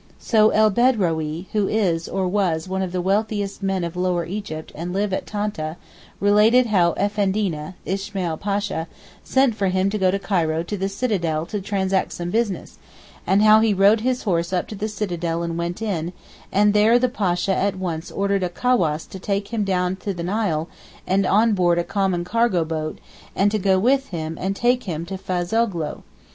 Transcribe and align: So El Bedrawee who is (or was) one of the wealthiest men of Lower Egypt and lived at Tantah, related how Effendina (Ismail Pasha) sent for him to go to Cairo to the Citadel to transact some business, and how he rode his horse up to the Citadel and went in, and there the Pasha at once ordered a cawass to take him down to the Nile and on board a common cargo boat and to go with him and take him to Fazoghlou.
So 0.17 0.49
El 0.49 0.71
Bedrawee 0.71 1.45
who 1.53 1.67
is 1.67 2.09
(or 2.09 2.27
was) 2.27 2.67
one 2.67 2.81
of 2.81 2.91
the 2.91 3.03
wealthiest 3.03 3.61
men 3.61 3.83
of 3.83 3.95
Lower 3.95 4.25
Egypt 4.25 4.71
and 4.73 4.91
lived 4.93 5.13
at 5.13 5.27
Tantah, 5.27 5.77
related 6.19 6.65
how 6.65 6.93
Effendina 6.93 7.75
(Ismail 7.85 8.37
Pasha) 8.37 8.87
sent 9.23 9.53
for 9.53 9.67
him 9.67 9.91
to 9.91 9.99
go 9.99 10.09
to 10.09 10.17
Cairo 10.17 10.63
to 10.63 10.75
the 10.75 10.89
Citadel 10.89 11.45
to 11.45 11.61
transact 11.61 12.13
some 12.13 12.31
business, 12.31 12.79
and 13.27 13.43
how 13.43 13.59
he 13.59 13.75
rode 13.75 14.01
his 14.01 14.23
horse 14.23 14.51
up 14.51 14.67
to 14.69 14.75
the 14.75 14.87
Citadel 14.87 15.43
and 15.43 15.55
went 15.55 15.83
in, 15.83 16.13
and 16.51 16.73
there 16.73 16.97
the 16.97 17.07
Pasha 17.07 17.55
at 17.55 17.75
once 17.75 18.09
ordered 18.09 18.41
a 18.41 18.49
cawass 18.49 19.05
to 19.05 19.19
take 19.19 19.49
him 19.49 19.63
down 19.63 19.95
to 19.97 20.15
the 20.15 20.23
Nile 20.23 20.67
and 21.05 21.27
on 21.27 21.53
board 21.53 21.77
a 21.77 21.83
common 21.83 22.23
cargo 22.23 22.65
boat 22.65 22.97
and 23.35 23.51
to 23.51 23.59
go 23.59 23.77
with 23.77 24.07
him 24.07 24.35
and 24.41 24.55
take 24.55 24.85
him 24.85 25.05
to 25.05 25.15
Fazoghlou. 25.15 26.01